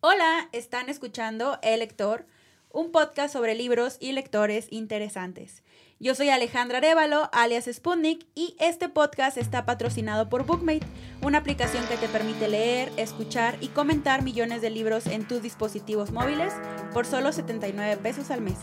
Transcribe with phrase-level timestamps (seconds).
[0.00, 2.24] Hola, están escuchando El Lector,
[2.70, 5.64] un podcast sobre libros y lectores interesantes.
[5.98, 10.86] Yo soy Alejandra Arevalo, alias Sputnik, y este podcast está patrocinado por Bookmate,
[11.20, 16.12] una aplicación que te permite leer, escuchar y comentar millones de libros en tus dispositivos
[16.12, 16.52] móviles
[16.94, 18.58] por solo 79 pesos al mes.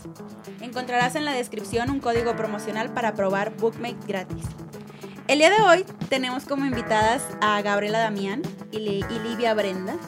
[0.62, 4.46] Encontrarás en la descripción un código promocional para probar Bookmate gratis.
[5.28, 8.40] El día de hoy tenemos como invitadas a Gabriela Damián
[8.70, 9.98] y, Livia Brenda.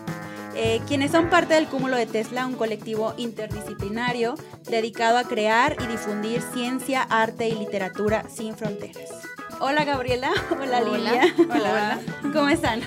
[0.61, 4.35] Eh, quienes son parte del Cúmulo de Tesla, un colectivo interdisciplinario
[4.69, 9.09] dedicado a crear y difundir ciencia, arte y literatura sin fronteras.
[9.61, 11.33] Hola Gabriela, hola, Lilia.
[11.49, 12.01] Hola.
[12.33, 12.81] ¿Cómo están?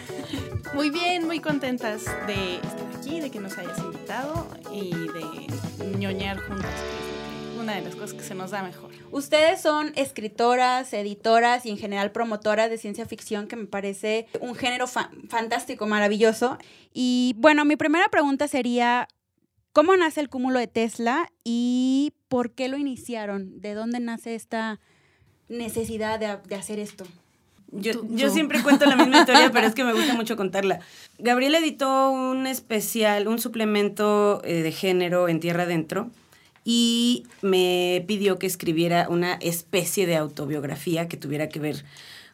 [0.74, 6.42] Muy bien, muy contentas de estar aquí, de que nos hayas invitado y de ñoñar
[6.42, 6.72] juntas
[7.62, 8.92] una de las cosas que se nos da mejor.
[9.12, 14.56] Ustedes son escritoras, editoras y en general promotoras de ciencia ficción, que me parece un
[14.56, 16.58] género fantástico, maravilloso.
[16.94, 19.08] Y bueno, mi primera pregunta sería,
[19.74, 23.62] ¿cómo nace el cúmulo de Tesla y por qué lo iniciaron?
[23.62, 24.80] ¿De dónde nace esta
[25.48, 27.06] necesidad de, hacer esto?
[27.74, 30.82] Yo, yo, siempre cuento la misma historia, pero es que me gusta mucho contarla.
[31.20, 36.10] Gabriel editó un especial, un suplemento eh, de género en Tierra Adentro,
[36.64, 41.84] y me pidió que escribiera una especie de autobiografía que tuviera que ver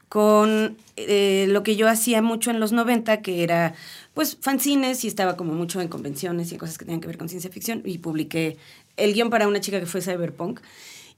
[0.10, 3.74] con eh, lo que yo hacía mucho en los 90, que era
[4.14, 7.30] pues fanzines y estaba como mucho en convenciones y cosas que tenían que ver con
[7.30, 8.58] ciencia ficción y publiqué
[8.96, 10.62] el guion para una chica que fue Cyberpunk.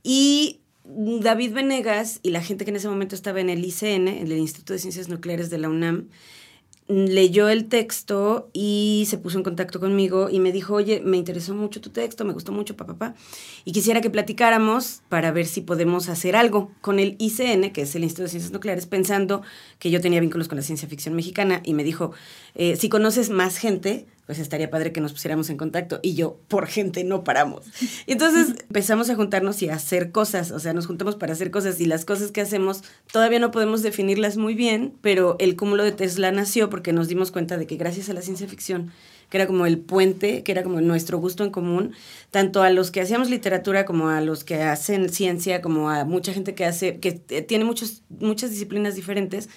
[0.03, 4.31] Y David Venegas y la gente que en ese momento estaba en el ICN, en
[4.31, 6.07] el Instituto de Ciencias Nucleares de la UNAM,
[6.89, 11.53] leyó el texto y se puso en contacto conmigo y me dijo, oye, me interesó
[11.53, 13.15] mucho tu texto, me gustó mucho, papá, papá,
[13.63, 17.95] y quisiera que platicáramos para ver si podemos hacer algo con el ICN, que es
[17.95, 19.43] el Instituto de Ciencias Nucleares, pensando
[19.77, 22.11] que yo tenía vínculos con la ciencia ficción mexicana y me dijo,
[22.55, 25.99] eh, si conoces más gente, pues estaría padre que nos pusiéramos en contacto.
[26.03, 27.65] Y yo, por gente, no paramos.
[28.05, 31.49] Y entonces empezamos a juntarnos y a hacer cosas, o sea, nos juntamos para hacer
[31.49, 35.83] cosas y las cosas que hacemos todavía no podemos definirlas muy bien, pero el cúmulo
[35.83, 38.91] de Tesla nació porque nos dimos cuenta de que gracias a la ciencia ficción,
[39.31, 41.93] que era como el puente, que era como nuestro gusto en común,
[42.29, 46.33] tanto a los que hacíamos literatura como a los que hacen ciencia, como a mucha
[46.33, 49.49] gente que hace, que tiene muchos, muchas disciplinas diferentes,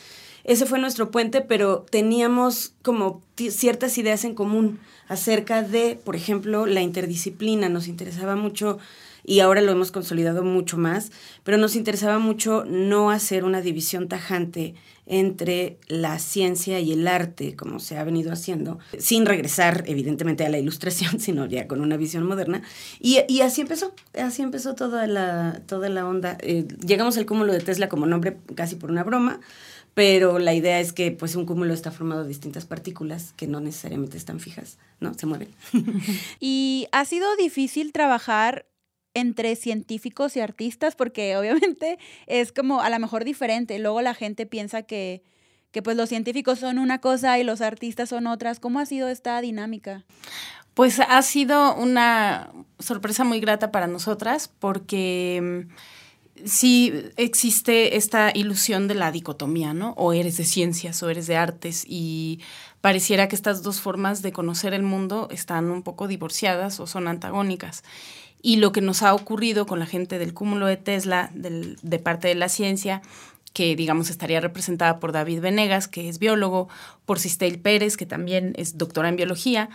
[0.45, 6.67] ese fue nuestro puente, pero teníamos como ciertas ideas en común acerca de, por ejemplo,
[6.67, 7.69] la interdisciplina.
[7.69, 8.79] Nos interesaba mucho,
[9.25, 11.13] y ahora lo hemos consolidado mucho más,
[11.45, 14.75] pero nos interesaba mucho no hacer una división tajante
[15.07, 20.49] entre la ciencia y el arte, como se ha venido haciendo, sin regresar evidentemente a
[20.49, 22.63] la ilustración, sino ya con una visión moderna.
[23.01, 26.39] Y, así empezó, así empezó toda la, toda la onda.
[26.41, 29.41] Eh, llegamos al cúmulo de Tesla como nombre casi por una broma,
[29.95, 33.61] pero la idea es que pues un cúmulo está formado de distintas partículas que no
[33.61, 35.13] necesariamente están fijas, ¿no?
[35.15, 35.49] Se mueven.
[36.41, 38.67] y ha sido difícil trabajar
[39.15, 43.79] entre científicos y artistas porque obviamente es como a lo mejor diferente.
[43.79, 45.23] Luego la gente piensa que,
[45.71, 48.61] que pues los científicos son una cosa y los artistas son otras.
[48.61, 50.05] ¿Cómo ha sido esta dinámica?
[50.73, 55.67] Pues ha sido una sorpresa muy grata para nosotras porque
[56.45, 59.93] sí existe esta ilusión de la dicotomía, ¿no?
[59.97, 62.41] O eres de ciencias o eres de artes y
[62.81, 67.09] pareciera que estas dos formas de conocer el mundo están un poco divorciadas o son
[67.09, 67.83] antagónicas.
[68.43, 72.27] Y lo que nos ha ocurrido con la gente del cúmulo de Tesla, de parte
[72.29, 73.01] de la ciencia,
[73.53, 76.69] que digamos estaría representada por David Venegas, que es biólogo,
[77.05, 79.69] por Sistel Pérez, que también es doctora en biología,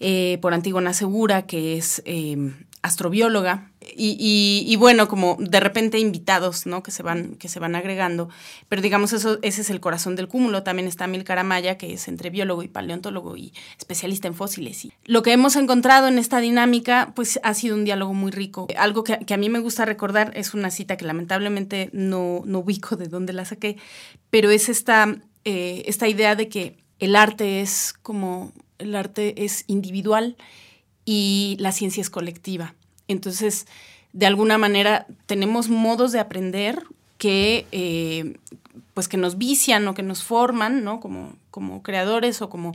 [0.00, 2.52] eh, por Antígona Segura, que es eh,
[2.82, 6.82] astrobióloga, y, bueno, como de repente invitados, ¿no?
[6.82, 8.28] Que se van, que se van agregando.
[8.68, 10.62] Pero digamos, eso, ese es el corazón del cúmulo.
[10.62, 14.84] También está Milcar Amaya, que es entre biólogo y paleontólogo y especialista en fósiles.
[14.84, 18.66] Y lo que hemos encontrado en esta dinámica, pues ha sido un diálogo muy rico.
[18.76, 22.96] Algo que, a mí me gusta recordar es una cita que lamentablemente no, no ubico
[22.96, 23.76] de dónde la saqué,
[24.30, 29.64] pero es esta, eh, esta idea de que el arte es como, el arte es
[29.66, 30.36] individual
[31.04, 32.74] y la ciencia es colectiva.
[33.08, 33.66] Entonces,
[34.12, 36.82] de alguna manera, tenemos modos de aprender
[37.18, 38.36] que, eh,
[38.94, 41.00] pues que nos vician o que nos forman, ¿no?
[41.00, 42.72] Como, como creadores o como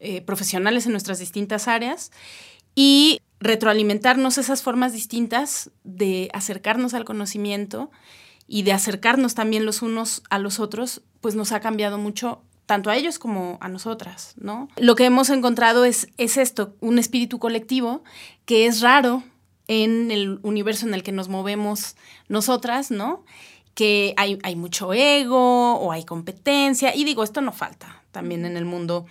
[0.00, 2.10] eh, profesionales en nuestras distintas áreas.
[2.74, 7.90] Y retroalimentarnos esas formas distintas de acercarnos al conocimiento
[8.46, 12.90] y de acercarnos también los unos a los otros, pues nos ha cambiado mucho tanto
[12.90, 14.68] a ellos como a nosotras, ¿no?
[14.76, 18.02] Lo que hemos encontrado es, es esto, un espíritu colectivo
[18.44, 19.22] que es raro
[19.68, 21.96] en el universo en el que nos movemos
[22.28, 23.24] nosotras, ¿no?
[23.74, 26.94] Que hay, mucho ego o hay competencia.
[26.94, 29.06] Y digo, esto no falta también en el mundo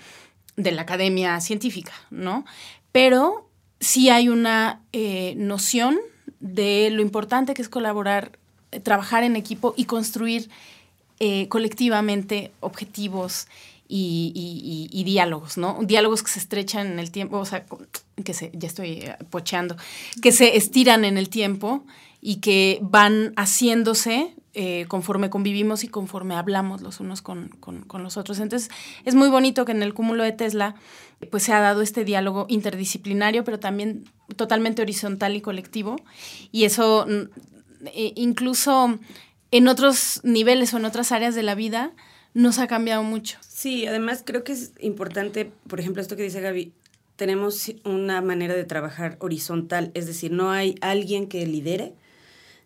[0.55, 2.45] de la academia científica, ¿no?
[2.91, 3.49] Pero
[3.79, 5.97] sí hay una eh, noción
[6.39, 8.37] de lo importante que es colaborar,
[8.71, 10.49] eh, trabajar en equipo y construir
[11.23, 13.47] eh, colectivamente objetivos
[13.87, 15.77] y, diálogos, ¿no?
[15.83, 17.63] Diálogos que se estrechan en el tiempo, o sea,
[18.25, 19.77] que se, ya estoy pocheando,
[20.23, 21.83] que se estiran en el tiempo
[22.21, 27.51] y que van haciéndose eh, conforme convivimos y conforme hablamos los unos con,
[27.93, 28.39] los otros.
[28.39, 28.71] Entonces,
[29.05, 30.73] es muy bonito que en el cúmulo de Tesla
[31.29, 34.05] pues se ha dado este diálogo interdisciplinario, pero también
[34.37, 35.97] totalmente horizontal y colectivo.
[36.51, 38.97] Y eso mm, e incluso
[39.51, 41.91] en otros niveles o en otras áreas de la vida
[42.33, 43.37] nos ha cambiado mucho.
[43.47, 46.71] Sí, además creo que es importante, por ejemplo, esto que dice Gaby,
[47.17, 51.93] tenemos una manera de trabajar horizontal, es decir, no hay alguien que lidere,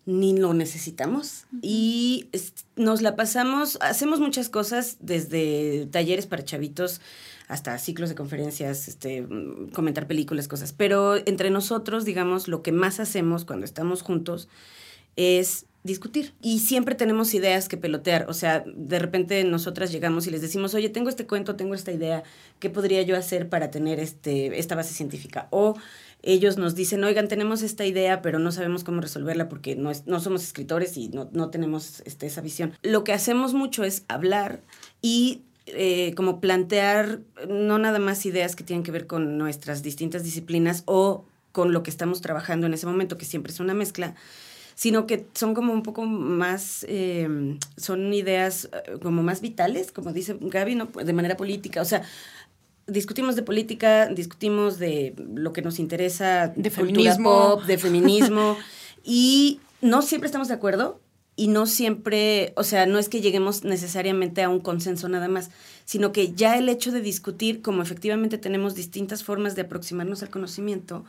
[0.06, 1.46] ni lo necesitamos.
[1.62, 2.30] Y
[2.76, 7.02] nos la pasamos, hacemos muchas cosas, desde talleres para chavitos
[7.48, 9.28] hasta ciclos de conferencias, este,
[9.74, 10.74] comentar películas, cosas.
[10.74, 14.48] Pero entre nosotros, digamos, lo que más hacemos cuando estamos juntos
[15.16, 16.34] es discutir.
[16.42, 18.26] Y siempre tenemos ideas que pelotear.
[18.28, 21.92] O sea, de repente nosotras llegamos y les decimos, oye, tengo este cuento, tengo esta
[21.92, 22.24] idea,
[22.60, 25.48] ¿qué podría yo hacer para tener este, esta base científica?
[25.52, 25.76] O
[26.24, 30.20] ellos nos dicen, oigan, tenemos esta idea, pero no sabemos cómo resolverla porque no, no
[30.20, 32.74] somos escritores y no, no tenemos este, esa visión.
[32.82, 34.62] Lo que hacemos mucho es hablar
[35.04, 40.24] y eh, como plantear no nada más ideas que tienen que ver con nuestras distintas
[40.24, 44.16] disciplinas o con lo que estamos trabajando en ese momento, que siempre es una mezcla,
[44.76, 50.14] sino que son como un poco más, eh, son ideas eh, como más vitales, como
[50.14, 50.86] dice Gaby, ¿no?
[50.86, 51.82] de manera política.
[51.82, 52.04] O sea,
[52.86, 58.58] discutimos de política, discutimos de lo que nos interesa, de feminismo, de feminismo,
[59.04, 61.00] y no siempre estamos de acuerdo
[61.38, 65.52] y no siempre, o sea, no es que lleguemos necesariamente a un consenso nada más,
[65.84, 70.30] sino que ya el hecho de discutir, como efectivamente tenemos distintas formas de aproximarnos al
[70.30, 71.06] conocimiento,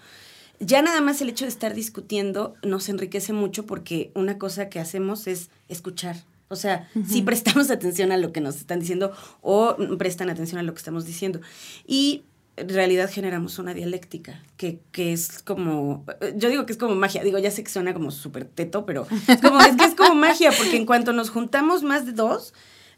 [0.60, 4.80] ya nada más el hecho de estar discutiendo nos enriquece mucho porque una cosa que
[4.80, 6.16] hacemos es escuchar
[6.48, 9.12] o sea, si prestamos atención a lo que nos están diciendo
[9.42, 11.40] o prestan atención a lo que estamos diciendo.
[11.86, 12.22] Y
[12.56, 16.04] en realidad generamos una dialéctica que, que, es como,
[16.36, 19.06] yo digo que es como magia, digo, ya sé que suena como súper teto, pero
[19.28, 22.54] es, como, es que es como magia, porque en cuanto nos juntamos más de dos,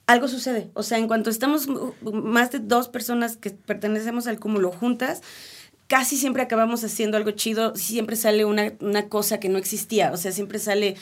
[0.06, 0.70] algo sucede.
[0.75, 1.69] O sea, en cuanto estamos
[2.02, 5.22] más de dos personas que pertenecemos al cúmulo juntas,
[5.88, 10.17] casi siempre acabamos haciendo algo chido, siempre sale una, una cosa que no existía, o
[10.17, 10.96] sea, siempre sale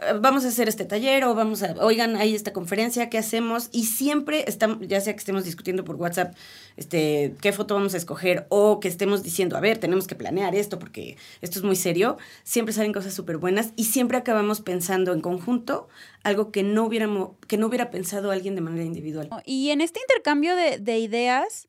[0.00, 3.68] eh, vamos a hacer este taller o vamos a, oigan, hay esta conferencia, ¿qué hacemos?
[3.72, 6.34] Y siempre estamos, ya sea que estemos discutiendo por WhatsApp,
[6.76, 10.54] este, qué foto vamos a escoger o que estemos diciendo, a ver, tenemos que planear
[10.54, 15.12] esto porque esto es muy serio, siempre salen cosas súper buenas y siempre acabamos pensando
[15.12, 15.88] en conjunto
[16.24, 19.28] algo que no hubiéramos, que no hubiera pensado alguien de manera individual.
[19.44, 21.68] Y en este intercambio de, de ideas,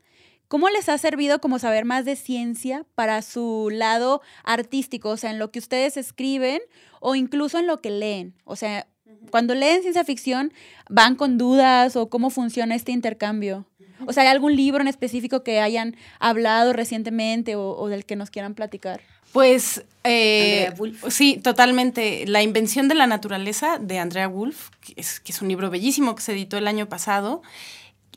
[0.53, 5.09] ¿Cómo les ha servido como saber más de ciencia para su lado artístico?
[5.09, 6.61] O sea, en lo que ustedes escriben
[7.00, 8.35] o incluso en lo que leen.
[8.44, 8.85] O sea,
[9.31, 10.53] cuando leen ciencia ficción,
[10.91, 13.65] ¿van con dudas o cómo funciona este intercambio?
[14.05, 18.29] O sea, ¿hay algún libro en específico que hayan hablado recientemente o, del que nos
[18.29, 19.01] quieran platicar?
[19.31, 20.71] Pues eh,
[21.09, 22.27] sí, totalmente.
[22.27, 26.13] La invención de la naturaleza de Andrea Wolf, que es, que es un libro bellísimo
[26.13, 27.41] que se editó el año pasado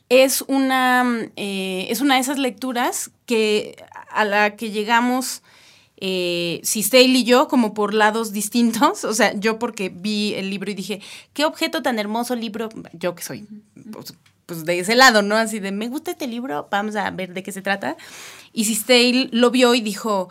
[0.09, 3.75] es una, eh, es una de esas lecturas que,
[4.09, 5.41] a la que llegamos
[5.99, 9.03] eh, y yo como por lados distintos.
[9.03, 11.01] O sea, yo porque vi el libro y dije,
[11.33, 13.47] qué objeto tan hermoso libro, yo que soy
[13.91, 14.13] pues,
[14.45, 15.35] pues, de ese lado, ¿no?
[15.35, 17.97] Así de, me gusta este libro, vamos a ver de qué se trata.
[18.53, 20.29] Y Sistey lo vio y dijo,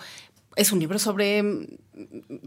[0.57, 1.69] es un libro sobre,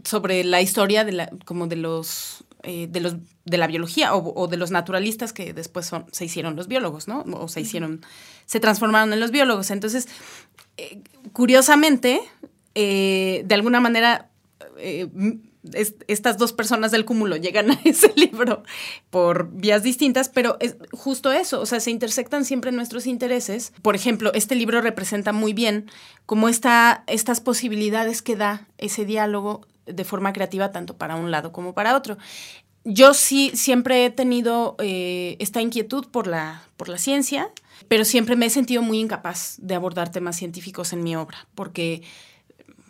[0.04, 3.14] sobre la historia de la, como de los eh, de, los,
[3.50, 7.24] de la biología o, de los naturalistas que después son, se hicieron los biólogos, ¿no?
[7.32, 8.00] O se hicieron,
[8.46, 9.70] se transformaron en los biólogos.
[9.70, 10.08] Entonces,
[10.76, 11.02] eh,
[11.32, 12.20] curiosamente,
[12.74, 14.30] eh, de alguna manera,
[16.06, 18.62] estas dos personas del cúmulo llegan a ese libro
[19.10, 23.72] por vías distintas, pero es justo eso, o sea, se intersectan siempre nuestros intereses.
[23.82, 25.90] Por ejemplo, este libro representa muy bien
[26.26, 31.52] cómo está estas posibilidades que da ese diálogo de forma creativa tanto para un lado
[31.52, 32.16] como para otro.
[32.84, 37.50] Yo sí siempre he tenido eh, esta inquietud por la, por la ciencia,
[37.88, 42.02] pero siempre me he sentido muy incapaz de abordar temas científicos en mi obra, porque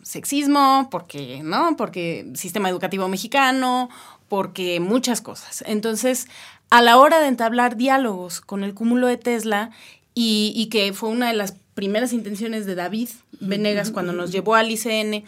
[0.03, 1.75] sexismo, porque, ¿no?
[1.77, 3.89] Porque sistema educativo mexicano,
[4.29, 5.63] porque muchas cosas.
[5.67, 6.27] Entonces,
[6.69, 9.71] a la hora de entablar diálogos con el cúmulo de Tesla,
[10.13, 14.55] y, y que fue una de las primeras intenciones de David Venegas cuando nos llevó
[14.55, 15.23] al ICN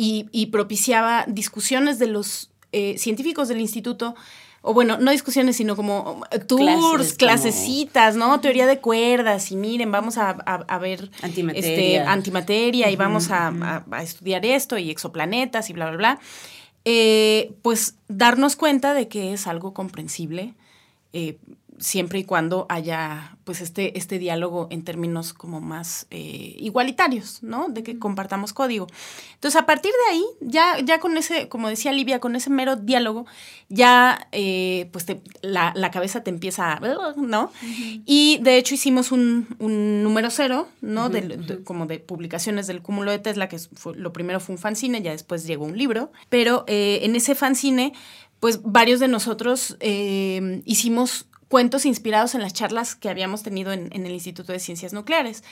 [0.00, 4.14] y, propiciaba discusiones de los eh, científicos del instituto
[4.60, 8.40] o bueno, no discusiones, sino como eh, tours, clasecitas, ¿no?
[8.40, 10.34] Teoría de cuerdas y miren, vamos a,
[10.80, 16.20] ver antimateria, este, antimateria y vamos a, estudiar esto y exoplanetas y bla, bla, bla.
[16.84, 20.54] Eh, pues darnos cuenta de que es algo comprensible.
[21.12, 21.38] Eh,
[21.78, 27.68] siempre y cuando haya pues este, este diálogo en términos como más eh, igualitarios, ¿no?
[27.68, 28.86] De que compartamos código.
[29.34, 32.76] Entonces, a partir de ahí, ya, ya con ese, como decía Livia, con ese mero
[32.76, 33.24] diálogo,
[33.68, 35.06] ya eh, pues
[35.40, 36.78] la, cabeza te empieza,
[37.16, 37.50] ¿no?
[38.04, 41.10] Y de hecho hicimos un, número cero, ¿no?
[41.64, 45.12] como de publicaciones del cúmulo de Tesla, que fue, lo primero fue un fanzine, ya
[45.12, 47.94] después llegó un libro, pero eh, en ese fanzine
[48.40, 54.12] pues varios de nosotros hicimos cuentos inspirados en las charlas que habíamos tenido en, el
[54.12, 55.42] Instituto de Ciencias Nucleares.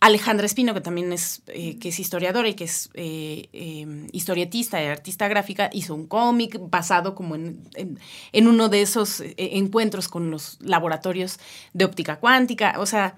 [0.00, 4.80] Alejandra Espino, que también es, eh, que es historiadora y que es eh, em, historietista
[4.80, 7.68] y artista gráfica, hizo un cómic basado como en,
[8.32, 11.40] uno de esos eh, encuentros con los laboratorios
[11.72, 12.74] de óptica cuántica.
[12.78, 13.16] O sea,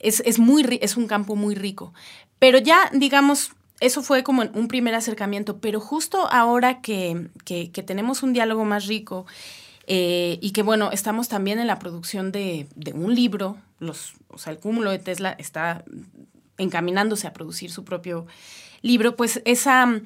[0.00, 1.94] es, muy, es un campo muy rico.
[2.40, 8.24] Pero ya, digamos, eso fue como un primer acercamiento, pero justo ahora que, que tenemos
[8.24, 9.24] un diálogo más rico
[9.86, 14.52] eh, y que bueno, estamos también en la producción de, un libro, los, o sea,
[14.52, 15.84] el cúmulo de Tesla está
[16.58, 18.26] encaminándose a producir su propio
[18.82, 20.00] libro, pues esa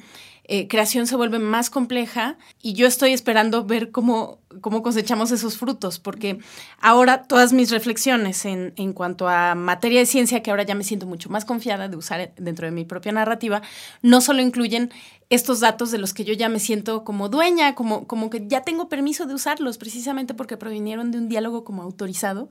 [0.44, 5.58] eh, creación se vuelve más compleja y yo estoy esperando ver cómo, cómo cosechamos esos
[5.58, 6.38] frutos, porque
[6.80, 10.84] ahora todas mis reflexiones en, en, cuanto a materia de ciencia, que ahora ya me
[10.84, 13.60] siento mucho más confiada de usar dentro de mi propia narrativa,
[14.02, 14.92] no solo incluyen
[15.28, 18.62] estos datos de los que yo ya me siento como dueña, como, como que ya
[18.62, 22.48] tengo permiso de usarlos, precisamente porque provinieron de un diálogo como autorizado,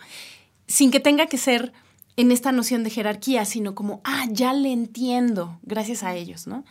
[0.67, 1.72] sin que tenga que ser
[2.17, 6.65] en esta noción de jerarquía, sino como, ah, ya le entiendo, gracias a ellos, ¿no?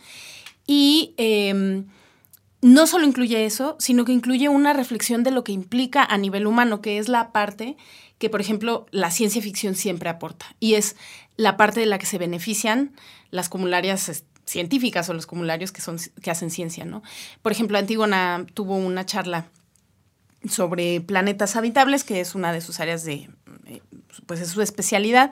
[0.67, 1.85] Y em,
[2.61, 6.47] no solo incluye eso, sino que incluye una reflexión de lo que implica a nivel
[6.47, 7.77] humano, que es la parte
[8.17, 10.55] que, por ejemplo, la ciencia ficción siempre aporta.
[10.59, 10.95] Y es
[11.37, 12.95] la parte de la que se benefician
[13.29, 17.03] las comunarias científicas o los comunarios que, son, que hacen ciencia, ¿no?
[17.41, 19.47] Por ejemplo, Antígona tuvo una charla
[20.47, 23.29] sobre planetas habitables, que es una de sus áreas de,
[23.65, 23.81] eh,
[24.25, 25.31] pues es su especialidad,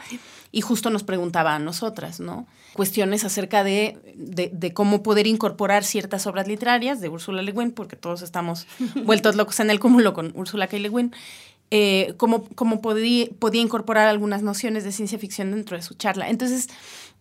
[0.51, 2.47] y justo nos preguntaba a nosotras, ¿no?
[2.73, 7.95] Cuestiones acerca de, de, cómo poder incorporar ciertas obras literarias de Úrsula Le Guin, porque
[7.95, 8.65] todos estamos
[9.05, 10.79] vueltos locos en el cúmulo con Úrsula K.
[10.79, 11.13] Le Guin,
[11.69, 16.29] eh, cómo, cómo podía, podía incorporar algunas nociones de ciencia ficción dentro de su charla.
[16.29, 16.69] Entonces,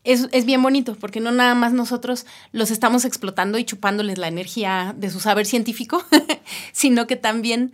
[0.04, 4.28] es, es, bien bonito, porque no nada más nosotros los estamos explotando y chupándoles la
[4.28, 6.04] energía de su saber científico,
[6.72, 7.72] sino que también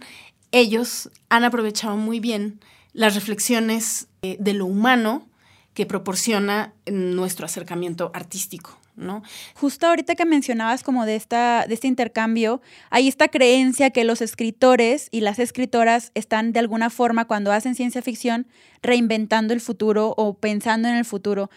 [0.52, 2.60] ellos han aprovechado muy bien
[2.92, 5.26] las reflexiones eh, de lo humano
[5.74, 8.78] que proporciona nuestro acercamiento artístico.
[8.96, 9.22] ¿No?
[9.54, 14.20] Justo ahorita que mencionabas como de, esta, de este intercambio, hay esta creencia que los
[14.20, 18.48] escritores y las escritoras están de alguna forma cuando hacen ciencia ficción
[18.82, 21.48] reinventando el futuro o pensando en el futuro.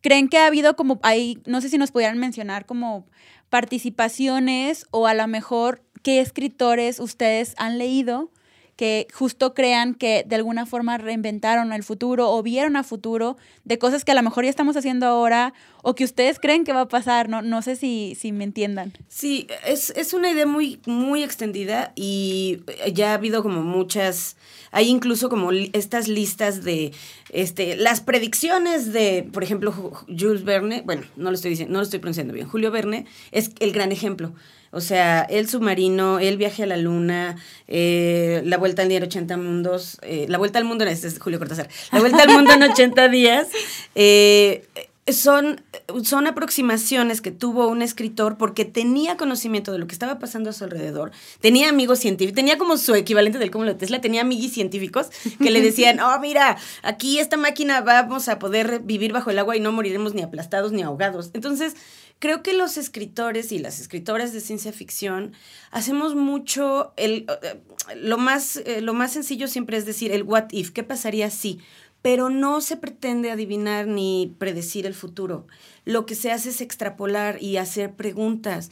[0.00, 3.06] ¿Creen que ha habido como, hay, no sé si nos pudieran mencionar como
[3.50, 8.30] participaciones o a lo mejor qué escritores ustedes han leído
[8.78, 13.76] que justo crean que de alguna forma reinventaron el futuro o vieron a futuro de
[13.76, 16.82] cosas que a lo mejor ya estamos haciendo ahora o que ustedes creen que va
[16.82, 18.92] a pasar, no, no sé si, si me entiendan.
[19.08, 22.60] Sí, es, es una idea muy, muy extendida y
[22.92, 24.36] ya ha habido como muchas,
[24.70, 26.92] hay incluso como estas listas de
[27.30, 29.72] este, las predicciones de, por ejemplo,
[30.06, 33.52] Jules Verne, bueno, no lo estoy diciendo, no lo estoy pronunciando bien, Julio Verne es
[33.60, 34.32] el gran ejemplo.
[34.70, 37.36] O sea, el submarino, el viaje a la luna,
[37.68, 41.18] eh, la vuelta al día en 80 mundos, eh, la vuelta al mundo, este es
[41.18, 43.48] Julio Cortázar, la vuelta al mundo en 80 días,
[43.94, 44.66] eh,
[45.12, 45.62] son,
[46.02, 50.52] son aproximaciones que tuvo un escritor porque tenía conocimiento de lo que estaba pasando a
[50.52, 54.52] su alrededor, tenía amigos científicos, tenía como su equivalente del cúmulo de Tesla, tenía amigos
[54.52, 59.38] científicos que le decían, oh, mira, aquí esta máquina vamos a poder vivir bajo el
[59.38, 61.30] agua y no moriremos ni aplastados ni ahogados.
[61.34, 61.74] Entonces,
[62.18, 65.32] creo que los escritores y las escritoras de ciencia ficción
[65.70, 67.60] hacemos mucho, el, eh,
[67.96, 71.60] lo, más, eh, lo más sencillo siempre es decir el what if, ¿qué pasaría si?
[72.02, 75.46] Pero no se pretende adivinar ni predecir el futuro.
[75.84, 78.70] Lo que se hace es extrapolar y hacer preguntas.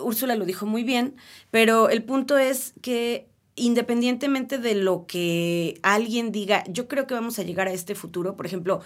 [0.00, 1.14] Úrsula lo dijo muy bien,
[1.50, 7.38] pero el punto es que independientemente de lo que alguien diga, yo creo que vamos
[7.38, 8.36] a llegar a este futuro.
[8.36, 8.80] Por ejemplo,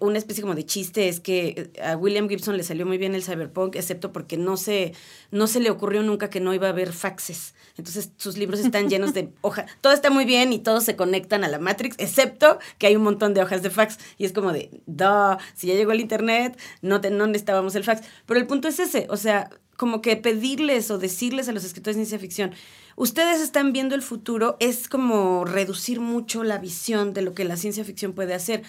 [0.00, 3.14] una especie como de chiste es que eh, a William Gibson le salió muy bien
[3.14, 4.94] el cyberpunk, excepto porque no se,
[5.30, 7.54] no se le ocurrió nunca que no iba a haber faxes.
[7.76, 9.70] Entonces sus libros están llenos de hojas.
[9.80, 13.02] Todo está muy bien y todos se conectan a la Matrix, excepto que hay un
[13.02, 13.98] montón de hojas de fax.
[14.18, 17.84] Y es como de, duh, si ya llegó el Internet, no, te, no necesitábamos el
[17.84, 18.06] fax.
[18.26, 21.96] Pero el punto es ese, o sea, como que pedirles o decirles a los escritores
[21.96, 22.52] de ciencia ficción,
[22.96, 27.56] ustedes están viendo el futuro, es como reducir mucho la visión de lo que la
[27.56, 28.62] ciencia ficción puede hacer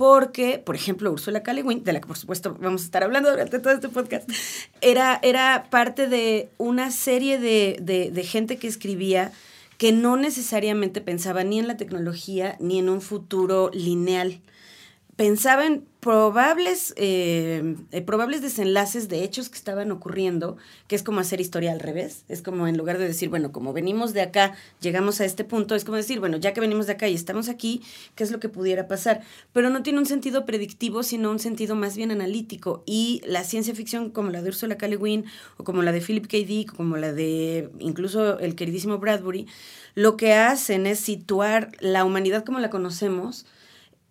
[0.00, 1.52] porque, por ejemplo, Ursula K.
[1.52, 4.26] De la que por supuesto vamos a estar hablando durante todo este podcast,
[4.80, 9.30] era, era parte de una serie de, de, de gente que escribía
[9.76, 14.40] que no necesariamente pensaba ni en la tecnología ni en un futuro lineal
[15.16, 20.56] pensaba en probables, eh, eh, probables desenlaces de hechos que estaban ocurriendo,
[20.88, 22.24] que es como hacer historia al revés.
[22.28, 25.74] Es como en lugar de decir, bueno, como venimos de acá, llegamos a este punto,
[25.74, 27.82] es como decir, bueno, ya que venimos de acá y estamos aquí,
[28.14, 29.20] ¿qué es lo que pudiera pasar?
[29.52, 32.82] Pero no tiene un sentido predictivo, sino un sentido más bien analítico.
[32.86, 34.88] Y la ciencia ficción, como la de Ursula K.
[34.88, 35.26] Le Guin,
[35.58, 36.38] o como la de Philip K.
[36.38, 39.46] Dick, o como la de incluso el queridísimo Bradbury,
[39.94, 43.44] lo que hacen es situar la humanidad como la conocemos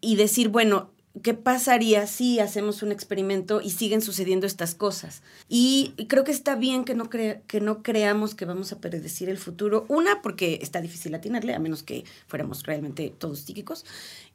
[0.02, 0.92] y decir, bueno,
[1.24, 5.22] ¿qué pasaría si hacemos un experimento y siguen sucediendo estas cosas?
[5.48, 9.38] Y creo que está bien que no, que no creamos que vamos a predecir el
[9.38, 9.86] futuro.
[9.90, 13.86] Una, porque está difícil atinarle, a menos que fuéramos realmente todos psíquicos.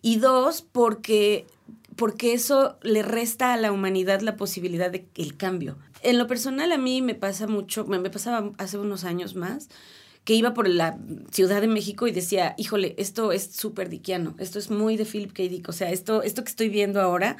[0.02, 1.46] Y dos, porque,
[1.96, 5.78] porque eso le resta a la humanidad la posibilidad de el cambio.
[6.02, 9.68] En lo personal a mí me pasa mucho, me pasaba hace unos años más,
[10.24, 10.98] que iba por la
[11.30, 15.32] Ciudad de México y decía, híjole, esto es súper diquiano, esto es muy de Philip
[15.32, 15.42] K.
[15.44, 17.36] Dick, o sea, esto, esto que estoy viendo ahora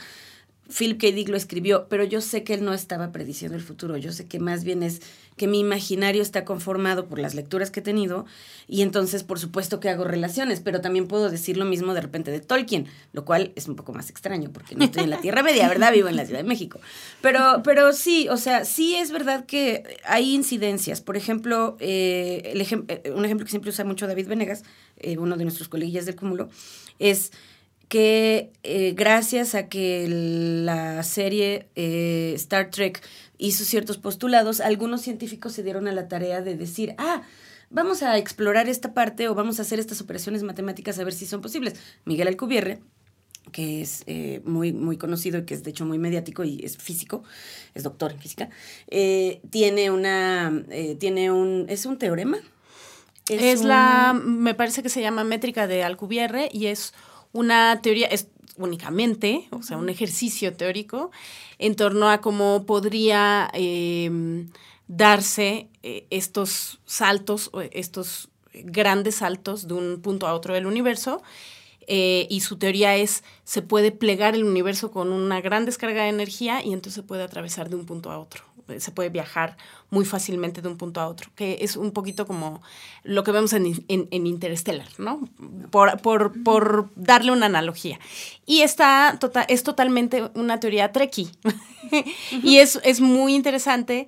[0.69, 1.09] Philip K.
[1.09, 4.27] Dick lo escribió, pero yo sé que él no estaba prediciendo el futuro, yo sé
[4.27, 5.03] que más bien es
[5.37, 8.25] que mi imaginario está conformado por las lecturas que he tenido
[8.69, 12.31] y entonces por supuesto que hago relaciones, pero también puedo decir lo mismo de repente
[12.31, 15.43] de Tolkien, lo cual es un poco más extraño porque no estoy en la Tierra
[15.43, 15.93] Media, ¿verdad?
[15.93, 16.81] Vivo en la Ciudad de México.
[17.21, 21.01] Pero, pero sí, o sea, sí es verdad que hay incidencias.
[21.01, 24.63] Por ejemplo, eh, eh, un ejemplo que siempre usa mucho David Venegas,
[24.99, 26.49] eh, uno de nuestros coleguillas del cúmulo,
[26.99, 27.33] es
[27.89, 33.03] que eh, gracias a que la serie eh, Star Trek
[33.39, 37.23] hizo ciertos postulados, algunos científicos se dieron a la tarea de decir, ah,
[37.71, 41.27] vamos a explorar esta parte o vamos a hacer estas operaciones matemáticas a ver si
[41.27, 41.75] son posibles.
[42.05, 42.81] Miguel Alcubierre,
[43.53, 46.79] que es eh, muy, muy conocido y que es de hecho muy mediático y es
[46.79, 47.23] físico,
[47.75, 48.49] es doctor en física,
[49.51, 50.65] tiene una,
[50.99, 52.39] tiene un, es un teorema.
[53.29, 56.93] Es, la, me parece que se llama métrica de Alcubierre y es
[57.35, 61.11] una teoría, es únicamente, o sea, un ejercicio teórico
[61.59, 64.49] en torno a cómo podría em,
[64.87, 71.23] darse eh, estos saltos, estos grandes saltos de un punto a otro del universo.
[71.87, 76.09] Eh, y su teoría es, se puede plegar el universo con una gran descarga de
[76.09, 79.57] energía y entonces se puede atravesar de un punto a otro se puede viajar
[79.91, 82.63] muy fácilmente de un punto a otro, que es un poquito como
[83.03, 85.29] lo que vemos en, en, Interstellar, ¿no?
[85.71, 87.99] Por, por, por, darle una analogía.
[88.47, 91.31] Y está tota, es totalmente una teoría treki.
[92.43, 94.07] y es, es, muy interesante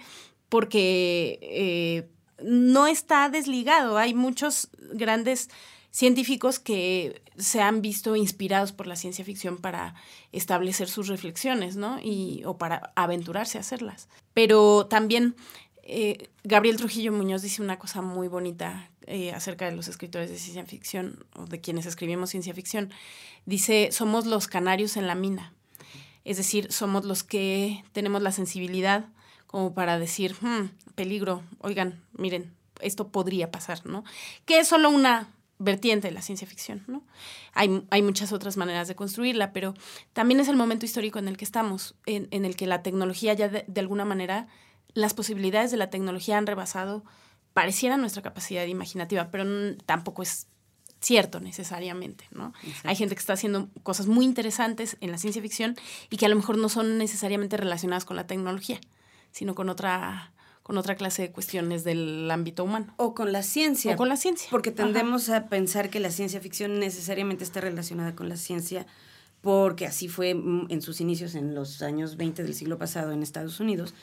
[0.49, 2.09] porque eh,
[2.43, 3.99] no está desligado.
[3.99, 5.51] Hay muchos grandes
[5.97, 9.95] científicos que se han visto inspirados por la ciencia ficción para
[10.31, 11.99] establecer sus reflexiones, ¿no?
[12.03, 14.07] Y, o para aventurarse a hacerlas.
[14.35, 15.37] Pero también
[15.85, 20.37] eh, Gabriel Trujillo Muñoz dice una cosa muy bonita eh, acerca de los escritores de
[20.37, 22.93] ciencia ficción o de quienes escribimos ciencia ficción.
[23.47, 25.55] Dice, somos los canarios en la mina.
[26.27, 29.07] Es decir, somos los que tenemos la sensibilidad
[29.47, 34.05] como para decir, hmm, peligro, oigan, miren, esto podría pasar, ¿no?
[34.45, 37.03] Que es solo una vertiente de la ciencia ficción, ¿no?
[37.53, 39.75] Hay, hay, muchas otras maneras de construirla, pero
[40.13, 43.33] también es el momento histórico en el que estamos, en, en el que la tecnología
[43.35, 44.49] ya de, de, alguna manera,
[44.93, 47.05] las posibilidades de la tecnología han rebasado,
[47.55, 50.47] pareciera nuestra capacidad imaginativa, pero tampoco es
[51.01, 52.53] cierto necesariamente, ¿no?
[52.85, 55.77] Hay gente que está haciendo cosas muy interesantes en la ciencia ficción
[56.11, 58.81] y que a lo mejor no son necesariamente relacionadas con la tecnología,
[59.31, 60.33] sino con otra
[60.67, 62.93] con otra clase de cuestiones del ámbito humano.
[62.97, 63.95] O con la ciencia.
[63.95, 64.49] O con la ciencia.
[64.51, 68.85] Porque tendemos a pensar que la ciencia ficción necesariamente está relacionada con la ciencia,
[69.43, 73.23] porque así fue mm, en sus inicios en los años 20 del siglo pasado en
[73.23, 73.95] Estados Unidos.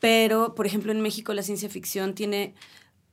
[0.00, 2.54] Pero, por ejemplo, en México la ciencia ficción tiene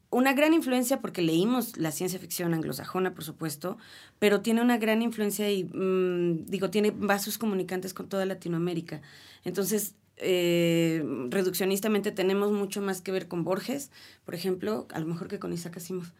[0.10, 3.78] una gran influencia porque leímos la ciencia ficción anglosajona, por supuesto,
[4.18, 9.02] pero tiene una gran influencia y, mm, digo, tiene vasos comunicantes con toda Latinoamérica.
[9.44, 13.92] Entonces, eh, reduccionistamente tenemos mucho más que ver con Borges,
[14.26, 16.12] por ejemplo, a lo mejor que con Isaac Asimov.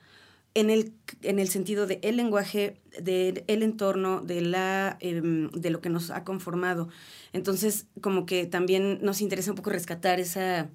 [0.56, 5.72] en el, en el sentido de el lenguaje, del el entorno, de, la, em, de
[5.72, 6.90] lo que nos ha conformado.
[7.32, 10.70] Entonces, como que también nos interesa un poco rescatar esa,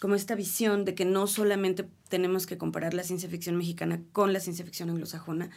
[0.00, 4.32] como esta visión de que no solamente tenemos que comparar la ciencia ficción mexicana con
[4.32, 5.50] la ciencia ficción anglosajona.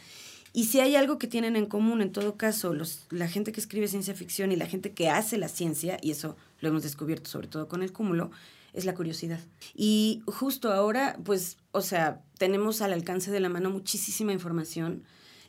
[0.56, 3.60] Y si hay algo que tienen en común, en todo caso, los, la gente que
[3.60, 7.30] escribe ciencia ficción y la gente que hace la ciencia, y eso lo hemos descubierto
[7.30, 8.32] sobre todo con el cúmulo,
[8.72, 9.38] es la curiosidad.
[9.74, 15.04] Y justo ahora, pues, o sea, tenemos al alcance de la mano muchísima información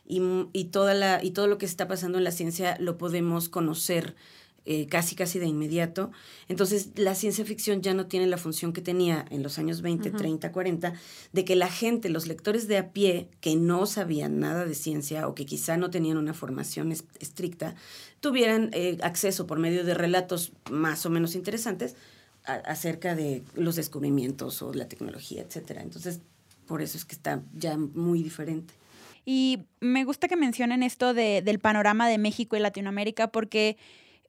[0.06, 3.48] y, y, toda la, y todo lo que está pasando en la ciencia lo podemos
[3.48, 4.14] conocer
[4.68, 6.10] eh, casi casi de inmediato.
[6.48, 10.10] Entonces, la ciencia ficción ya no tiene la función que tenía en los años 20,
[10.10, 10.92] 30, 40,
[11.32, 15.28] de que la gente, los lectores de a pie, que no sabían nada de ciencia
[15.28, 17.76] o que quizá no tenían una formación estricta,
[18.20, 21.94] tuvieran eh, acceso por medio de relatos más o menos interesantes
[22.44, 25.82] acerca de los descubrimientos o la tecnología, etcétera.
[25.82, 26.20] Entonces,
[26.66, 28.74] por eso es que está ya muy diferente.
[29.24, 33.76] Y me gusta que mencionen esto de, del panorama de México y Latinoamérica porque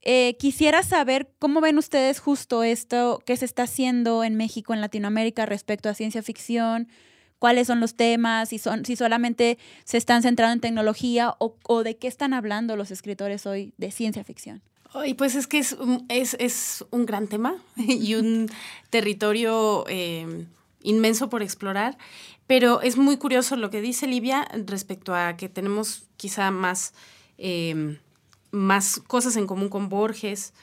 [0.09, 4.79] eh, quisiera saber cómo ven ustedes justo esto que se está haciendo en México, en
[4.79, 6.87] Latinoamérica respecto a ciencia ficción,
[7.39, 11.83] cuáles son los temas, si, son, si solamente se están centrando en tecnología o, o
[11.83, 14.61] de qué están hablando los escritores hoy de ciencia ficción.
[15.05, 15.75] Y pues es que es,
[16.07, 18.49] es, es un gran tema y un
[18.89, 20.45] territorio eh,
[20.83, 21.97] inmenso por explorar,
[22.47, 26.93] pero es muy curioso lo que dice Livia respecto a que tenemos quizá más,
[27.37, 27.99] eh,
[28.51, 30.53] más cosas en común con Borges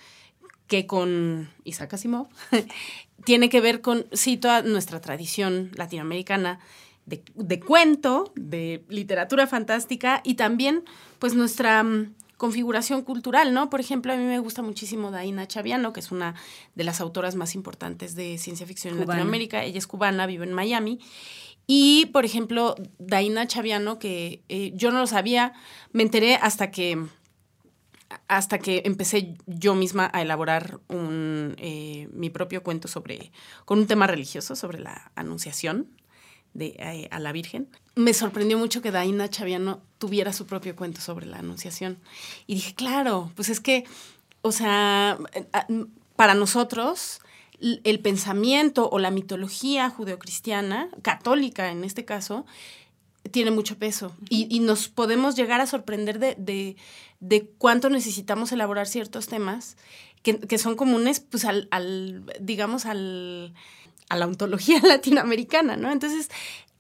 [0.67, 2.29] que con Isaac Asimov.
[3.25, 6.59] Tiene que ver con, sí, toda nuestra tradición latinoamericana
[7.07, 10.85] de, de cuento, de literatura fantástica y también
[11.19, 11.85] pues nuestra
[12.37, 13.71] configuración cultural, ¿no?
[13.71, 16.35] Por ejemplo, a mí me gusta muchísimo Daina Chaviano, que es una
[16.75, 19.65] de las autoras más importantes de ciencia ficción en Latinoamérica.
[19.65, 20.99] Ella es cubana, vive en Miami.
[21.67, 25.55] Y, por ejemplo, Daina Chaviano, que eh, yo no lo sabía,
[25.93, 27.07] me enteré hasta que
[28.29, 33.33] hasta que empecé yo misma a elaborar un, eh, mi propio cuento sobre,
[33.65, 35.89] con un tema religioso, sobre la anunciación
[36.53, 37.69] de, eh, a la Virgen.
[37.97, 41.99] Me sorprendió mucho que Daina Chaviano tuviera su propio cuento sobre la Anunciación.
[42.47, 43.85] Y dije, claro, pues es que,
[44.43, 45.19] o sea,
[46.17, 47.21] para nosotros
[47.61, 52.45] el pensamiento o la mitología judeocristiana, católica en este caso,
[53.31, 56.77] tiene mucho peso y, nos podemos llegar a sorprender de, de,
[57.59, 59.77] cuánto necesitamos elaborar ciertos temas
[60.23, 63.55] que, que son comunes, pues, al, al digamos, al,
[64.09, 65.91] a la ontología latinoamericana, ¿no?
[65.93, 66.31] Entonces,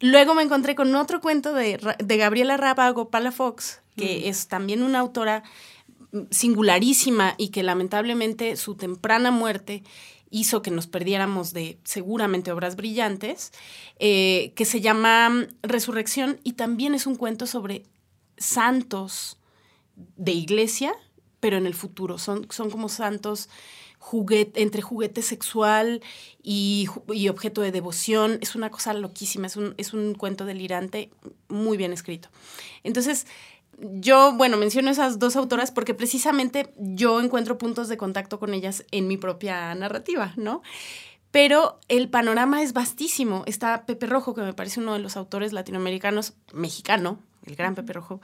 [0.00, 4.28] luego me encontré con otro cuento de, de Gabriela Rábago Palafox, que mm.
[4.28, 5.42] es también una autora
[6.30, 9.82] singularísima y que lamentablemente su temprana muerte
[10.30, 13.52] hizo que nos perdiéramos de seguramente obras brillantes,
[13.98, 17.84] eh, que se llama Resurrección y también es un cuento sobre
[18.36, 19.38] santos
[20.16, 20.94] de iglesia,
[21.40, 22.18] pero en el futuro.
[22.18, 23.48] Son, son como santos
[24.04, 26.02] juguete, entre juguete sexual
[26.42, 26.88] y,
[27.30, 28.38] objeto de devoción.
[28.42, 31.10] Es una cosa loquísima, es un, es un cuento delirante,
[31.48, 32.28] muy bien escrito.
[32.82, 33.26] Entonces,
[33.78, 38.84] yo, bueno, menciono esas dos autoras porque precisamente yo encuentro puntos de contacto con ellas
[38.90, 40.62] en mi propia narrativa, ¿no?
[41.30, 43.42] Pero el panorama es vastísimo.
[43.46, 47.94] Está Pepe Rojo, que me parece uno de los autores latinoamericanos, mexicano, el gran Pepe
[47.94, 48.20] Rojo,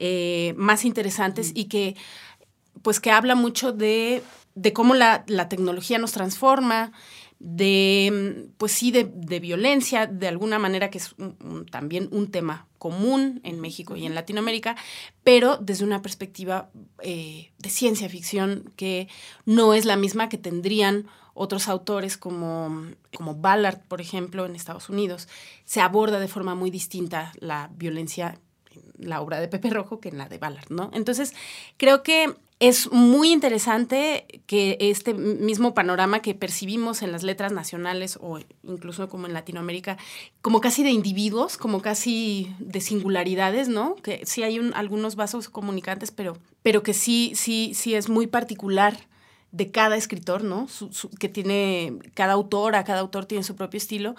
[0.00, 1.94] eh, más interesantes y que,
[2.82, 6.92] pues, que habla mucho de de cómo la, tecnología nos transforma,
[7.38, 11.14] de, pues sí, de, violencia, de alguna manera que es
[11.70, 14.76] también un tema común en México y en Latinoamérica,
[15.24, 16.70] pero desde una perspectiva
[17.02, 19.08] eh, de ciencia ficción que
[19.46, 22.84] no es la misma que tendrían otros autores como,
[23.16, 25.28] como Ballard, por ejemplo, en Estados Unidos.
[25.64, 28.49] Se aborda de forma muy distinta la violencia en
[28.98, 30.90] la obra de Pepe Rojo que en la de Ballard, ¿no?
[30.92, 31.34] Entonces,
[31.76, 38.18] creo que es muy interesante que este mismo panorama que percibimos en las letras nacionales
[38.20, 39.96] o incluso como en Latinoamérica,
[40.42, 43.96] como casi de individuos, como casi de singularidades, ¿no?
[43.96, 49.09] Que sí hay algunos vasos comunicantes, pero, pero que sí, sí, sí es muy particular
[49.52, 50.68] de cada escritor, ¿no?
[51.18, 54.14] que tiene, cada autora, cada autor tiene su propio estilo.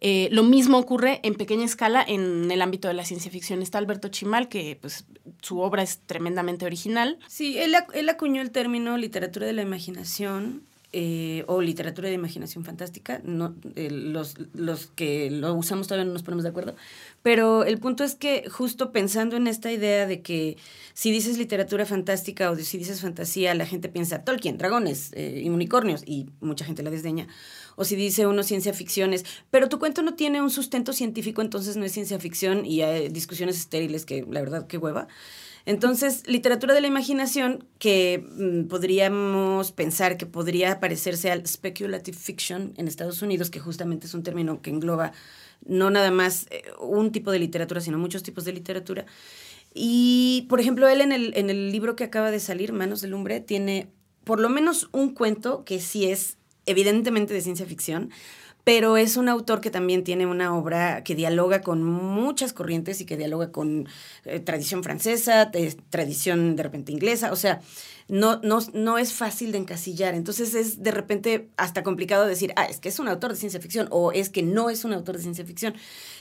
[0.00, 3.62] Eh, lo mismo ocurre en pequeña escala en el ámbito de la ciencia ficción.
[3.62, 5.04] Está Alberto Chimal, que pues
[5.42, 7.18] su obra es tremendamente original.
[7.26, 12.64] Sí, él, él acuñó el término literatura de la imaginación eh, o literatura de imaginación
[12.64, 16.76] fantástica, no, eh, los, los que lo usamos todavía no nos ponemos de acuerdo,
[17.22, 20.56] pero el punto es que justo pensando en esta idea de que
[20.94, 25.48] si dices literatura fantástica o si dices fantasía, la gente piensa Tolkien, dragones eh, y
[25.48, 27.26] unicornios, y mucha gente la desdeña,
[27.74, 31.42] o si dice uno ciencia ficción es, pero tu cuento no tiene un sustento científico,
[31.42, 35.08] entonces no es ciencia ficción y hay discusiones estériles que la verdad qué hueva.
[35.66, 42.72] Entonces, literatura de la imaginación, que mm, podríamos pensar que podría parecerse al speculative fiction
[42.76, 45.12] en Estados Unidos, que justamente es un término que engloba
[45.64, 49.06] no nada más eh, un tipo de literatura, sino muchos tipos de literatura.
[49.74, 53.10] Y, por ejemplo, él en el, en el libro que acaba de salir, Manos del
[53.10, 53.88] Lumbre, tiene
[54.22, 58.10] por lo menos un cuento que sí es evidentemente de ciencia ficción,
[58.66, 63.06] pero es un autor que también tiene una obra que dialoga con muchas corrientes y
[63.06, 63.86] que dialoga con
[64.24, 65.52] eh, tradición francesa,
[65.88, 67.60] tradición de repente inglesa, o sea,
[68.08, 70.14] no, no, no es fácil de encasillar.
[70.14, 73.60] Entonces es de repente hasta complicado decir, ah, es que es un autor de ciencia
[73.60, 75.74] ficción o es que no es un autor de ciencia ficción.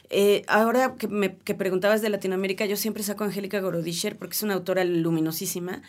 [0.09, 4.33] Eh, ahora que me que preguntabas de Latinoamérica, yo siempre saco a Angélica Gorodischer porque
[4.33, 5.83] es una autora luminosísima.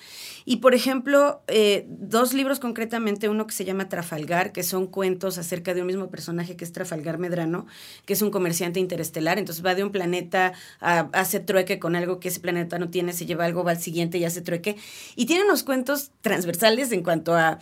[0.45, 5.39] Y por ejemplo, eh, dos libros concretamente, uno que se llama Trafalgar, que son cuentos
[5.39, 7.67] acerca de un mismo personaje que es Trafalgar Medrano,
[8.05, 9.39] que es un comerciante interestelar.
[9.39, 13.27] Entonces va de un planeta, hace trueque con algo que ese planeta no tiene, se
[13.27, 14.77] lleva algo, va al siguiente y hace trueque.
[15.15, 15.86] Y tiene unos cuentos
[16.21, 17.59] transversales en cuanto a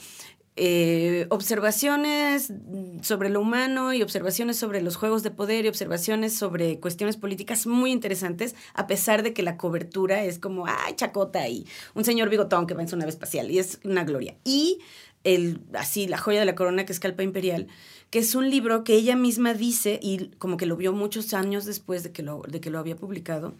[0.56, 2.52] eh, observaciones
[3.02, 7.66] sobre lo humano y observaciones sobre los juegos de poder y observaciones sobre cuestiones políticas
[7.66, 12.28] muy interesantes, a pesar de que la cobertura es como, ay, chacota y un señor
[12.28, 14.36] bigotón que va en su nave espacial y es una gloria.
[14.44, 14.78] Y
[15.24, 17.66] el, así, la joya de la corona que es Calpa Imperial,
[18.10, 21.64] que es un libro que ella misma dice y como que lo vio muchos años
[21.64, 23.56] después de que lo, de que lo había publicado,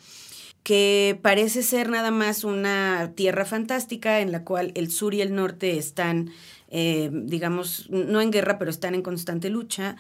[0.65, 5.35] que parece ser nada más una tierra fantástica en la cual el sur y el
[5.35, 6.31] norte están,
[6.71, 9.97] eh, digamos, no en guerra, pero están en constante lucha.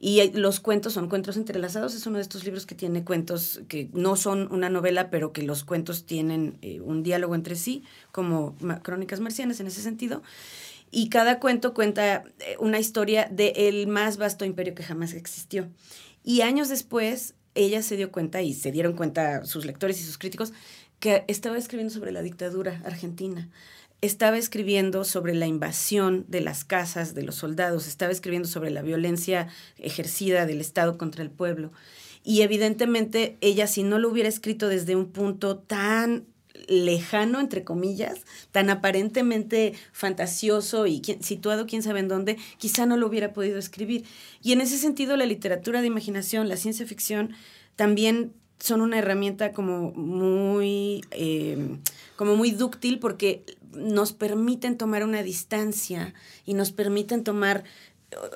[0.00, 1.94] Y los cuentos son cuentos entrelazados.
[1.94, 5.42] Es uno de estos libros que tiene cuentos que no son una novela, pero que
[5.42, 10.24] los cuentos tienen eh, un diálogo entre sí, como Crónicas Marcianas en ese sentido.
[10.90, 15.68] Y cada cuento cuenta eh, una historia del más vasto imperio que jamás existió.
[16.24, 20.16] Y años después, ella se dio cuenta y se dieron cuenta sus lectores y sus
[20.16, 20.52] críticos
[21.00, 23.48] que estaba escribiendo sobre la dictadura argentina,
[24.00, 28.82] estaba escribiendo sobre la invasión de las casas de los soldados, estaba escribiendo sobre la
[28.82, 31.72] violencia ejercida del Estado contra el pueblo.
[32.22, 36.26] Y evidentemente ella, si no lo hubiera escrito desde un punto tan
[36.68, 38.20] lejano, entre comillas,
[38.52, 44.04] tan aparentemente fantasioso y situado quién sabe en dónde, quizá no lo hubiera podido escribir.
[44.42, 47.34] Y en ese sentido, la literatura de imaginación, la ciencia ficción,
[47.76, 51.78] también son una herramienta como muy, em,
[52.16, 57.64] como muy dúctil porque nos permiten tomar una distancia y nos permiten tomar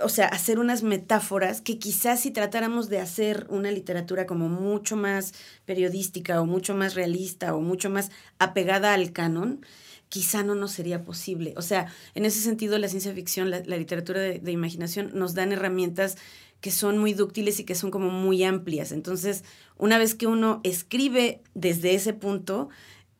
[0.02, 4.96] o sea, hacer unas metáforas que quizás si tratáramos de hacer una literatura como mucho
[4.96, 5.32] más
[5.64, 9.64] periodística o mucho más realista o mucho más apegada al canon,
[10.10, 11.54] quizá no nos sería posible.
[11.56, 16.18] O sea, en ese sentido la ciencia ficción, la, literatura de, imaginación nos dan herramientas
[16.60, 18.92] que son muy dúctiles y que son como muy amplias.
[18.92, 19.42] Entonces,
[19.78, 22.68] una vez que uno escribe desde ese punto,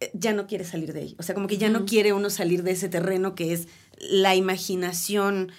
[0.01, 1.17] eh, ya no quiere salir de ahí.
[1.19, 4.37] O sea, como que ya no quiere uno salir de ese terreno que es la
[4.37, 5.51] imaginación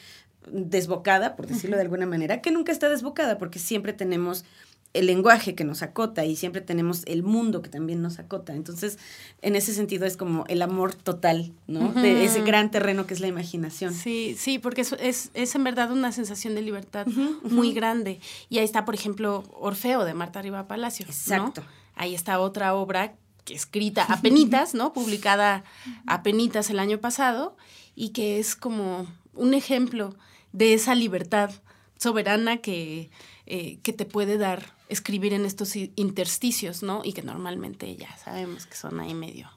[0.52, 4.46] desbocada, por decirlo de alguna manera, que nunca está desbocada, porque siempre tenemos
[4.94, 8.54] el lenguaje que nos acota y siempre tenemos el mundo que también nos acota.
[8.54, 9.00] Entonces,
[9.42, 11.92] en ese sentido es como el amor total, ¿no?
[11.94, 13.94] De ese gran terreno que es la imaginación.
[13.94, 17.08] Sí, sí, porque es, es, es en verdad una sensación de libertad
[17.44, 18.20] muy grande.
[18.50, 21.08] Y ahí está, por ejemplo, Orfeo de Marta Riva Palacio.
[21.08, 21.64] Exacto.
[21.96, 24.94] Ahí está otra obra que escrita a penitas, ¿no?
[24.94, 25.64] Publicada
[26.06, 27.58] a penitas el año pasado
[27.96, 30.16] y que es como un ejemplo
[30.54, 31.52] de esa libertad
[31.98, 33.10] soberana que,
[33.46, 37.02] eh, que te puede dar escribir en estos intersticios, ¿no?
[37.04, 39.50] Y que normalmente ya sabemos que son ahí medio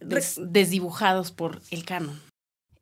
[0.00, 2.20] desdibujados por el canon.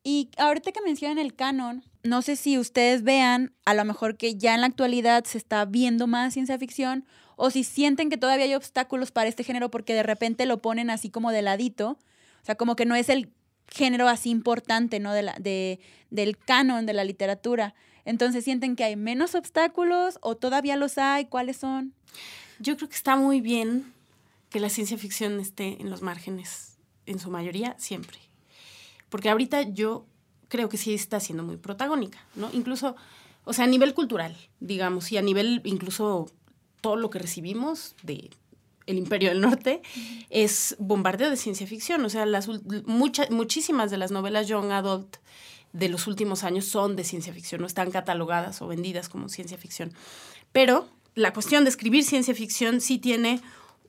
[0.02, 4.36] Y ahorita que mencionan el canon, no sé si ustedes vean a lo mejor que
[4.36, 8.44] ya en la actualidad se está viendo más ciencia ficción o si sienten que todavía
[8.44, 11.98] hay obstáculos para este género porque de repente lo ponen así como de ladito.
[12.42, 13.32] O sea, como que no es el
[13.68, 15.12] género así importante, ¿no?
[15.12, 17.74] De la, de, del canon de la literatura.
[18.04, 21.26] Entonces, ¿sienten que hay menos obstáculos o todavía los hay?
[21.26, 21.94] ¿Cuáles son?
[22.58, 23.92] Yo creo que está muy bien
[24.50, 28.18] que la ciencia ficción esté en los márgenes, en su mayoría, siempre.
[29.08, 30.06] Porque ahorita yo
[30.48, 32.50] creo que sí está siendo muy protagónica, ¿no?
[32.52, 32.94] Incluso,
[33.44, 36.30] o sea, a nivel cultural, digamos, y a nivel incluso
[36.80, 38.30] todo lo que recibimos de
[38.86, 39.82] el Imperio del Norte,
[40.30, 42.04] es bombardeo de ciencia ficción.
[42.04, 42.48] O sea, las
[42.86, 45.16] muchísimas de las novelas young adult
[45.72, 49.58] de los últimos años son de ciencia ficción, no están catalogadas o vendidas como ciencia
[49.58, 49.92] ficción.
[50.52, 53.40] Pero la cuestión de escribir ciencia ficción sí tiene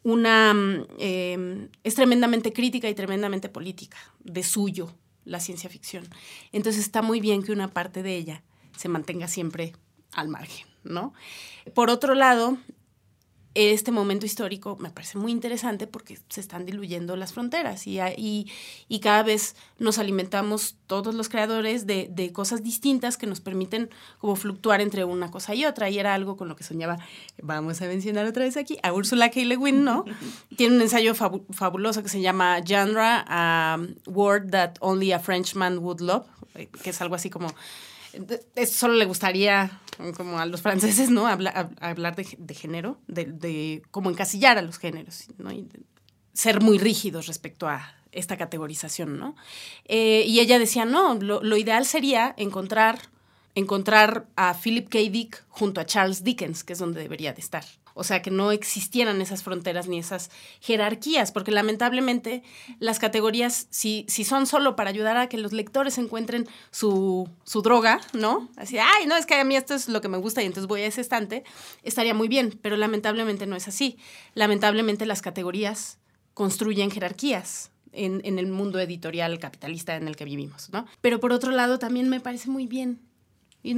[0.03, 0.53] una...
[0.53, 6.07] Mm, em, es tremendamente crítica y tremendamente política, de suyo, la ciencia ficción.
[6.51, 8.43] Entonces está muy bien que una parte de ella
[8.75, 9.73] se mantenga siempre
[10.11, 11.13] al margen, ¿no?
[11.73, 12.57] Por otro lado,
[13.55, 17.99] este momento histórico me parece muy interesante porque se están diluyendo las fronteras y,
[18.87, 23.89] y, cada vez nos alimentamos todos los creadores de, de, cosas distintas que nos permiten
[24.19, 25.89] como fluctuar entre una cosa y otra.
[25.89, 26.97] Y era algo con lo que soñaba,
[27.41, 29.39] vamos a mencionar otra vez aquí, a Ursula K.
[29.41, 30.03] Le Guin, ¿no?
[30.57, 36.01] Tiene un ensayo fabuloso que se llama Genre, a Word That Only a Frenchman Would
[36.01, 36.25] Love,
[36.83, 37.47] que es algo así como
[38.55, 39.79] eso solo le gustaría
[40.17, 41.27] como a los franceses, ¿no?
[41.27, 45.51] Hablar, hablar de, género, de, de cómo encasillar a los géneros, ¿no?
[45.51, 45.67] Y
[46.33, 49.35] ser muy rígidos respecto a esta categorización, ¿no?
[49.85, 52.99] Eh, y ella decía, no, lo, lo, ideal sería encontrar,
[53.55, 54.99] encontrar a Philip K.
[55.11, 57.63] Dick junto a Charles Dickens, que es donde debería de estar
[57.95, 60.29] o sea, que no existieran esas fronteras ni esas
[60.59, 62.43] jerarquías, porque lamentablemente
[62.77, 68.01] las categorías, si, son solo para ayudar a que los lectores encuentren su, su droga,
[68.13, 68.49] ¿no?
[68.57, 70.67] Así, ay, no, es que a mí esto es lo que me gusta y entonces
[70.67, 71.45] voy a ese estante,
[71.83, 73.97] estaría muy bien, pero lamentablemente no es así.
[74.33, 75.97] Lamentablemente las categorías
[76.33, 77.71] construyen jerarquías.
[77.97, 80.85] En, en el mundo editorial capitalista en el que vivimos, ¿no?
[80.99, 82.99] Pero por otro lado, también me parece muy bien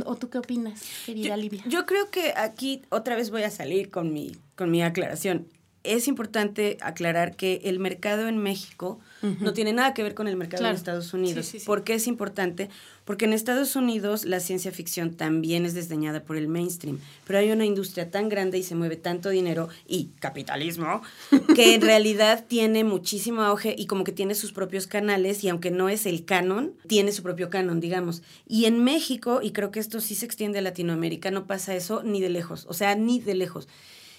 [0.06, 1.64] ¿O tú qué opinas, querida yo, Livia?
[1.68, 5.48] Yo creo que aquí otra vez voy a salir con mi, con mi aclaración.
[5.88, 10.36] Es importante aclarar que el mercado en México no tiene nada que ver con el
[10.36, 11.56] mercado en Estados Unidos.
[11.66, 12.70] ¿Por qué es importante?
[13.04, 17.52] Porque en Estados Unidos la ciencia ficción también es desdeñada por el mainstream, pero hay
[17.52, 21.02] una industria tan grande y se mueve tanto dinero y capitalismo
[21.56, 25.72] que en realidad tiene muchísimo auge y como que tiene sus propios canales y aunque
[25.72, 28.24] no es el canon, tiene su propio canon, digamos.
[28.46, 32.04] Y en México, y creo que esto sí se extiende a Latinoamérica, no pasa eso
[32.04, 33.68] ni de lejos, o sea, ni de lejos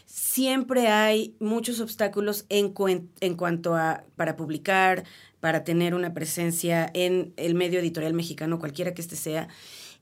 [0.08, 2.72] siempre hay muchos obstáculos en,
[3.20, 5.04] en cuanto a para publicar,
[5.40, 9.48] para tener una presencia en el medio editorial mexicano, cualquiera que este sea.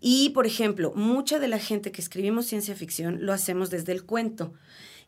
[0.00, 4.04] Y, por ejemplo, mucha de la gente que escribimos ciencia ficción lo hacemos desde el
[4.04, 4.54] cuento.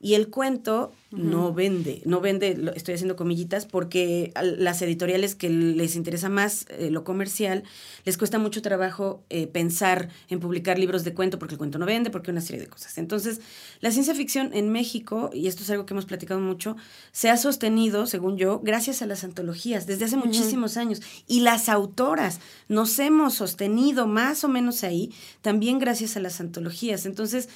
[0.00, 5.34] Y el cuento no vende, no vende, lo, estoy haciendo comillitas, porque a las editoriales
[5.34, 7.64] que les interesa más eh, lo comercial,
[8.04, 11.87] les cuesta mucho trabajo eh, pensar en publicar libros de cuento porque el cuento no
[11.87, 12.96] vende, porque una serie de cosas.
[12.98, 13.40] Entonces,
[13.80, 16.76] la ciencia ficción en México, y esto es algo que hemos platicado mucho,
[17.11, 21.02] se ha sostenido, según yo, gracias a las antologías, desde hace muchísimos años.
[21.26, 25.11] Y las autoras nos hemos sostenido más o menos ahí,
[25.42, 27.04] también gracias a las antologías.
[27.04, 27.48] Entonces,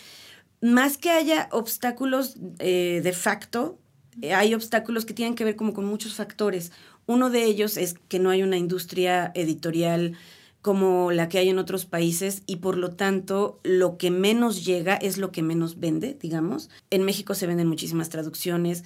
[0.62, 3.78] más que haya obstáculos eh, de facto,
[4.22, 6.72] eh, hay obstáculos que tienen que ver como con muchos factores.
[7.06, 10.16] Uno de ellos es que no hay una industria editorial
[10.60, 14.94] como la que hay en otros países y por lo tanto lo que menos llega
[14.94, 16.70] es lo que menos vende, digamos.
[16.90, 18.84] En México se venden muchísimas traducciones,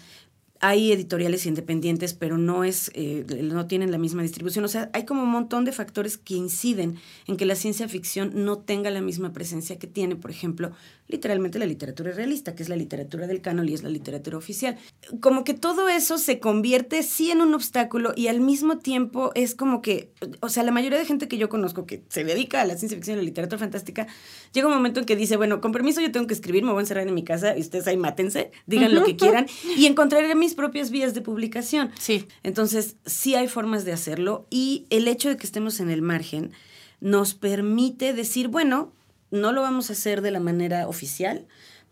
[0.61, 4.65] hay editoriales independientes, pero no es, eh, no tienen la misma distribución.
[4.65, 8.33] O sea, hay como un montón de factores que inciden en que la ciencia ficción
[8.35, 10.73] no tenga la misma presencia que tiene, por ejemplo,
[11.09, 14.77] literalmente la literatura realista, que es la literatura del canon y es la literatura oficial.
[15.21, 19.55] Como que todo eso se convierte sí en un obstáculo y al mismo tiempo es
[19.55, 22.65] como que, o sea, la mayoría de gente que yo conozco que se dedica a
[22.67, 24.07] la ciencia ficción y la literatura fantástica,
[24.53, 26.79] llega un momento en que dice, bueno, con permiso yo tengo que escribir, me voy
[26.79, 30.35] a encerrar en mi casa y ustedes ahí mátense, digan lo que quieran y encontraré
[30.35, 31.91] mis propias vías de publicación.
[31.99, 32.27] Sí.
[32.43, 36.53] Entonces, sí hay formas de hacerlo y el hecho de que estemos en el margen
[37.01, 38.93] nos permite decir, bueno,
[39.31, 41.47] no lo vamos a hacer de la manera oficial,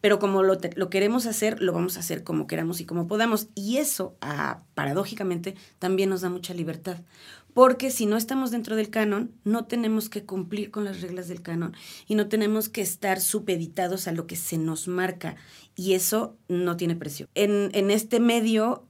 [0.05, 0.59] pero como lo,
[0.91, 3.49] queremos hacer, lo vamos a hacer como queramos y como podamos.
[3.55, 6.99] Y eso, ah, paradójicamente, también nos da mucha libertad.
[7.55, 11.41] Porque si no estamos dentro del canon, no tenemos que cumplir con las reglas del
[11.41, 11.75] canon
[12.07, 15.37] y no tenemos que estar supeditados a lo que se nos marca.
[15.75, 17.31] Y eso no tiene precio.
[17.35, 18.87] En, en este medio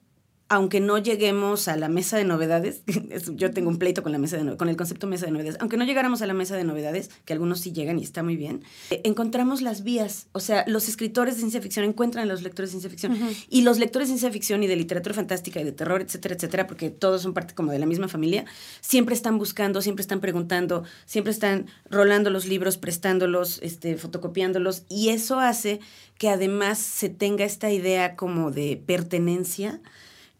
[0.54, 2.82] aunque no lleguemos a la mesa de novedades,
[3.34, 5.76] yo tengo un pleito con la mesa de con el concepto mesa de novedades, aunque
[5.76, 8.62] no llegáramos a la mesa de novedades, que algunos sí llegan y está muy bien,
[8.90, 12.70] eh, encontramos las vías, o sea, los escritores de ciencia ficción encuentran a los lectores
[12.70, 13.34] de ciencia ficción.
[13.48, 16.66] Y los lectores de ciencia ficción y de literatura fantástica y de terror, etcétera, etcétera,
[16.68, 18.44] porque todos son parte como de la misma familia,
[18.80, 25.08] siempre están buscando, siempre están preguntando, siempre están rolando los libros, prestándolos, este, fotocopiándolos y
[25.08, 25.80] eso hace
[26.16, 29.80] que además se tenga esta idea como de pertenencia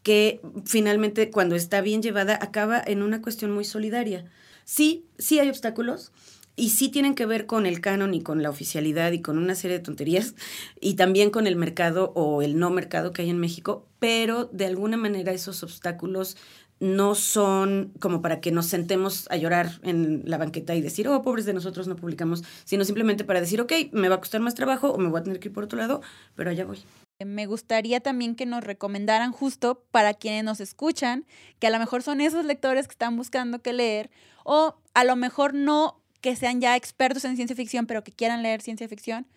[0.05, 4.23] que finalmente cuando está bien llevada acaba en una cuestión muy solidaria.
[4.63, 6.11] Sí, sí hay obstáculos
[6.55, 9.55] y sí tienen que ver con el canon y con la oficialidad y con una
[9.55, 10.35] serie de tonterías
[10.79, 14.67] y también con el mercado o el no mercado que hay en México, pero de
[14.67, 16.37] alguna manera esos obstáculos
[16.79, 21.23] no son como para que nos sentemos a llorar en la banqueta y decir, oh,
[21.23, 24.53] pobres de nosotros no publicamos, sino simplemente para decir, ok, me va a costar más
[24.53, 26.01] trabajo o me voy a tener que ir por otro lado,
[26.35, 26.77] pero allá voy.
[27.19, 31.25] Me gustaría también que nos recomendaran justo para quienes nos escuchan,
[31.59, 34.09] que a lo mejor son esos lectores que están buscando qué leer,
[34.43, 38.43] o a lo mejor no que sean ya expertos en ciencia ficción, pero que quieran
[38.43, 39.27] leer ciencia ficción.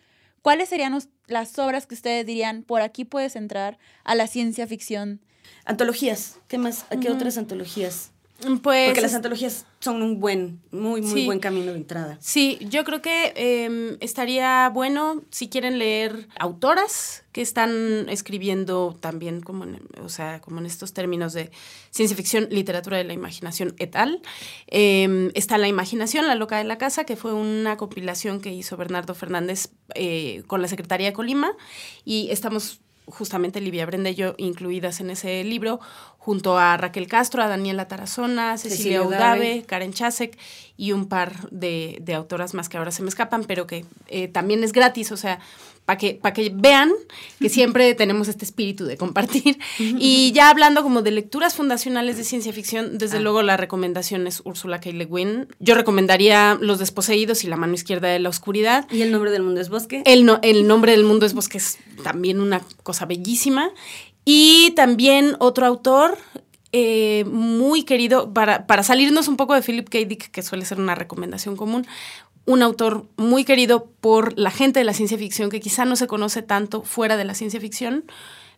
[0.41, 0.97] ¿Cuáles serían
[1.27, 5.21] las obras que ustedes dirían, por aquí puedes entrar a la ciencia ficción
[5.65, 6.39] Antologías.
[6.47, 6.85] ¿Qué más?
[6.89, 8.11] ¿A qué otras antologías?
[8.63, 12.17] Pues, Porque las antologías son un buen, muy, muy buen camino de entrada.
[12.21, 19.41] Sí, yo creo que em, estaría bueno si quieren leer autoras que están escribiendo también
[19.41, 21.51] como en, o sea, como en estos términos de
[21.91, 24.21] ciencia ficción, literatura de la imaginación et al.
[24.67, 28.77] Em, está La Imaginación, La Loca de la Casa, que fue una compilación que hizo
[28.77, 31.51] Bernardo Fernández eh, con la Secretaría de Colima
[32.05, 32.79] y estamos
[33.09, 35.79] justamente Livia Brenda y yo incluidas en ese libro,
[36.29, 40.37] junto a Raquel Castro, a Daniela Tarazona, Cecilia, Udave, Karen Chasek
[40.77, 44.27] y un par de, de, autoras más que ahora se me escapan, pero que eh,
[44.27, 45.39] también es gratis, o sea,
[45.89, 46.91] para que, para que vean
[47.39, 49.57] que siempre tenemos este espíritu de compartir.
[49.79, 53.21] Y ya hablando como de lecturas fundacionales de ciencia ficción, desde ah.
[53.21, 54.91] luego la recomendación es Úrsula K.
[54.91, 55.47] Le Guin.
[55.57, 58.85] Yo recomendaría Los Desposeídos y La mano izquierda de la oscuridad.
[58.91, 60.03] ¿Y El nombre del mundo es bosque?
[60.05, 63.71] El, no, el nombre del mundo es bosque es también una cosa bellísima.
[64.31, 66.15] Y también otro autor
[66.71, 69.97] eh, muy querido, para, para, salirnos un poco de Philip K.
[70.05, 71.87] Dick, que suele ser una recomendación común,
[72.45, 76.05] un autor muy querido por la gente de la ciencia ficción que quizá no se
[76.05, 78.05] conoce tanto fuera de la ciencia ficción,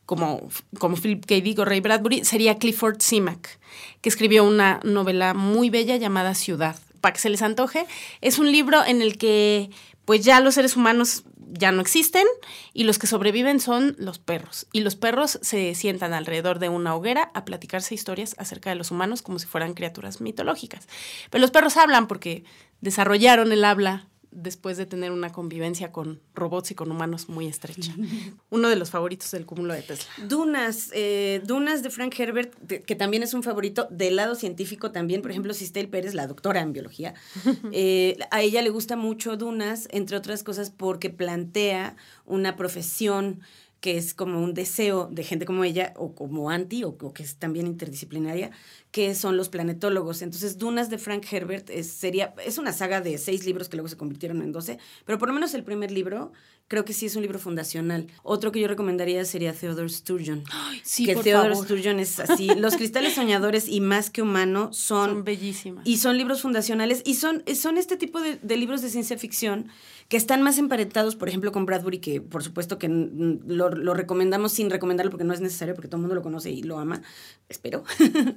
[0.06, 1.36] como, como Philip K.
[1.36, 3.58] Dick o Ray Bradbury, sería Clifford Simac,
[4.02, 6.76] que escribió una novela muy bella llamada Ciudad.
[7.00, 7.86] Para que se les antoje,
[8.20, 9.70] es un libro en el que
[10.04, 12.26] pues ya los seres humanos ya no existen
[12.74, 14.68] y los que sobreviven son los perros.
[14.72, 18.92] Y los perros se sientan alrededor de una hoguera a platicarse historias acerca de los
[18.92, 20.88] humanos como si fueran criaturas mitológicas.
[21.30, 22.44] Pero los perros hablan porque
[22.80, 27.94] desarrollaron el habla después de tener una convivencia con robots y con humanos muy estrecha.
[28.50, 30.12] Uno de los favoritos del cúmulo de Tesla.
[30.28, 32.54] Dunas, eh, Dunas de Frank Herbert,
[32.86, 35.22] que también es un favorito del lado científico también.
[35.22, 37.14] Por ejemplo, Sistel Pérez, la doctora en biología,
[37.72, 43.42] eh, a ella le gusta mucho Dunas, entre otras cosas porque plantea una profesión
[43.82, 47.38] que es como un deseo de gente como ella, o como anti, o, que es
[47.38, 48.52] también interdisciplinaria,
[48.92, 50.22] que son los planetólogos.
[50.22, 53.90] Entonces, Dunas de Frank Herbert es, sería, es una saga de seis libros que luego
[53.90, 56.32] se convirtieron en doce, pero por lo menos el primer libro
[56.68, 58.08] creo que sí es un libro fundacional.
[58.24, 60.44] Otro que yo recomendaría sería Theodore Sturgeon.
[60.84, 62.48] sí, que Theodore Sturgeon es así.
[62.56, 65.10] Los cristales soñadores y más que humano son...
[65.10, 65.86] Son bellísimas.
[65.88, 69.70] Y son libros fundacionales y son, son este tipo de, de libros de ciencia ficción
[70.12, 74.70] que están más emparentados, por ejemplo, con Bradbury, que por supuesto que lo, recomendamos sin
[74.70, 77.02] recomendarlo porque no es necesario, porque todo el mundo lo conoce y lo ama,
[77.48, 77.86] espero.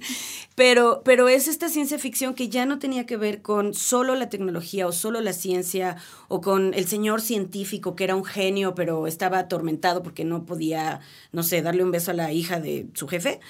[0.54, 4.28] pero, pero es esta ciencia ficción que ya no tenía que ver con solo la
[4.28, 5.96] tecnología o solo la ciencia
[6.28, 11.00] o con el señor científico que era un genio, pero estaba atormentado porque no podía,
[11.32, 13.40] no sé, darle un beso a la hija de su jefe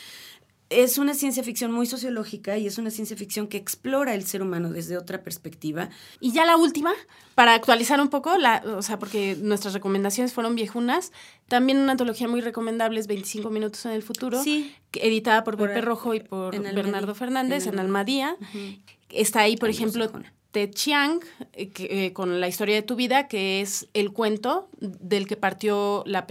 [0.70, 4.42] es una ciencia ficción muy sociológica y es una ciencia ficción que explora el ser
[4.42, 5.90] humano desde otra perspectiva.
[6.20, 6.92] Y ya la última,
[7.34, 11.12] para actualizar un poco, la, o sea, porque nuestras recomendaciones fueron viejunas,
[11.48, 14.74] también una antología muy recomendable es 25 minutos en el futuro, sí.
[14.94, 18.36] editada por, Pepe Rojo y por Bernardo Fernández en, Almadía.
[19.10, 20.10] Está ahí, por ejemplo,
[20.50, 21.20] Ted Chiang,
[21.52, 26.04] eh, eh, con la historia de tu vida, que es el cuento del que partió
[26.06, 26.26] la,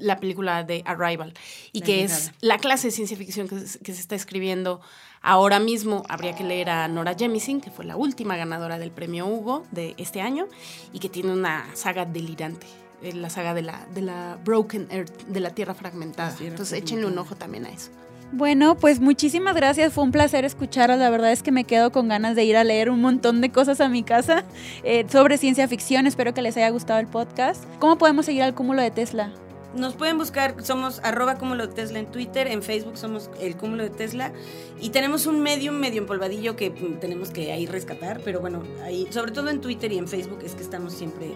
[0.00, 1.34] la película de Arrival
[1.72, 4.80] y que es la clase de ciencia ficción que, se está escribiendo
[5.22, 6.04] ahora mismo.
[6.08, 9.94] Habría que leer a Nora Jemisin, que fue la última ganadora del premio Hugo de
[9.98, 10.46] este año
[10.92, 12.66] y que tiene una saga delirante.
[13.02, 16.36] Eh, la saga de la, de la Broken Earth, de la Tierra fragmentada.
[16.40, 17.90] Entonces échenle un ojo también a eso.
[18.32, 22.06] Bueno, pues muchísimas gracias, fue un placer escucharlas, la verdad es que me quedo con
[22.06, 24.44] ganas de ir a leer un montón de cosas a mi casa
[24.84, 27.64] eh, sobre ciencia ficción, espero que les haya gustado el podcast.
[27.80, 29.32] ¿Cómo podemos seguir al cúmulo de Tesla?
[29.74, 33.84] Nos pueden buscar, somos arroba cúmulo de Tesla en Twitter, en Facebook somos el cúmulo
[33.84, 34.32] de Tesla
[34.80, 39.06] y tenemos un medio, medio empolvadillo que mm, tenemos que ahí rescatar, pero bueno, ahí,
[39.10, 41.28] sobre todo en Twitter y en Facebook es que estamos siempre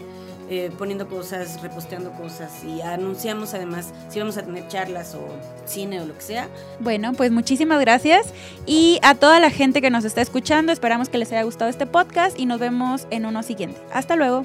[0.50, 5.24] eh, poniendo cosas, reposteando cosas y anunciamos además si vamos a tener charlas o
[5.64, 6.48] cine o lo que sea.
[6.80, 8.34] Bueno, pues muchísimas gracias
[8.66, 11.86] y a toda la gente que nos está escuchando, esperamos que les haya gustado este
[11.86, 13.80] podcast y nos vemos en uno siguiente.
[13.92, 14.44] Hasta luego.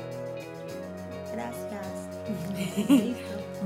[1.34, 3.16] Gracias.